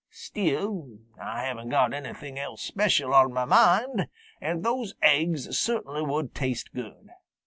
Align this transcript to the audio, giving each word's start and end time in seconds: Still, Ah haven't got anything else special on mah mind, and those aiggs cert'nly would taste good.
Still, 0.09 0.97
Ah 1.19 1.41
haven't 1.41 1.69
got 1.69 1.93
anything 1.93 2.39
else 2.39 2.63
special 2.63 3.13
on 3.13 3.33
mah 3.33 3.45
mind, 3.45 4.07
and 4.41 4.63
those 4.65 4.95
aiggs 5.03 5.49
cert'nly 5.55 6.01
would 6.01 6.33
taste 6.33 6.73
good. 6.73 7.09